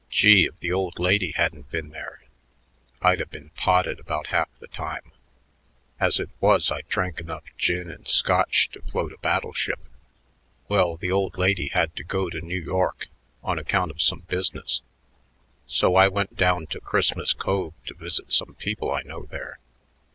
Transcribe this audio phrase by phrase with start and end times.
[0.09, 2.23] Gee, if the old lady hadn't been there,
[3.03, 5.11] I'd a been potted about half the time.
[5.99, 9.79] As it was, I drank enough gin and Scotch to float a battle ship.
[10.67, 13.09] Well, the old lady had to go to New York
[13.43, 14.81] on account of some business;
[15.67, 19.59] so I went down to Christmas Cove to visit some people I know there.